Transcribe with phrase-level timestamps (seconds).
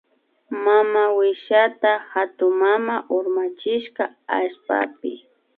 [0.63, 4.03] Mamawishita hatunmama urmachishka
[4.37, 5.11] allpapi